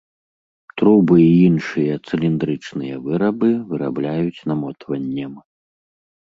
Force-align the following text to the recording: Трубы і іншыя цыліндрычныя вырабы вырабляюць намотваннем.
Трубы 0.81 1.17
і 1.23 1.27
іншыя 1.49 1.93
цыліндрычныя 2.07 2.95
вырабы 3.09 3.51
вырабляюць 3.75 4.45
намотваннем. 4.53 5.33